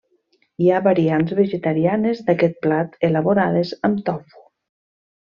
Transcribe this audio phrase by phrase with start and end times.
[0.61, 4.43] Hi ha variants vegetarianes d'aquest plat elaborades amb tofu.